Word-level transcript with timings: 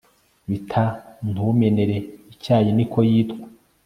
bita 0.49 0.83
ntumenere 1.29 1.97
icyayi 2.33 2.69
niko 2.77 2.99
yitwa 3.09 3.43